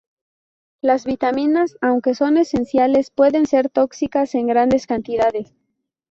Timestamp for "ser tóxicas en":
3.45-4.47